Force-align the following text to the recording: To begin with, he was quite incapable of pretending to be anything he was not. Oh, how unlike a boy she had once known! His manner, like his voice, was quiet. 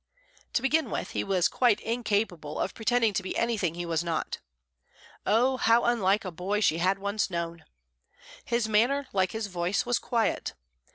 To 0.53 0.63
begin 0.63 0.89
with, 0.89 1.11
he 1.11 1.23
was 1.23 1.47
quite 1.47 1.79
incapable 1.79 2.59
of 2.59 2.73
pretending 2.73 3.13
to 3.13 3.21
be 3.21 3.37
anything 3.37 3.75
he 3.75 3.85
was 3.85 4.03
not. 4.03 4.39
Oh, 5.27 5.57
how 5.57 5.83
unlike 5.83 6.25
a 6.25 6.31
boy 6.31 6.59
she 6.61 6.79
had 6.79 6.97
once 6.97 7.29
known! 7.29 7.65
His 8.43 8.67
manner, 8.67 9.05
like 9.13 9.31
his 9.33 9.45
voice, 9.45 9.85
was 9.85 9.99
quiet. 9.99 10.55